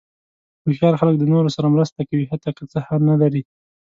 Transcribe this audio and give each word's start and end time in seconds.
هوښیار 0.63 0.95
خلک 1.01 1.15
د 1.19 1.23
نورو 1.31 1.49
سره 1.55 1.67
مرسته 1.75 1.99
کوي، 2.09 2.25
حتی 2.31 2.49
که 2.57 2.63
څه 2.71 2.79
نه 3.09 3.15
لري. 3.21 3.43